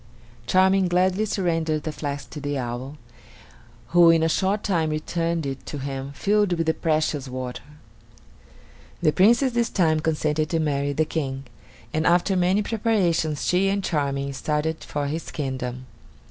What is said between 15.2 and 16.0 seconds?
kingdom.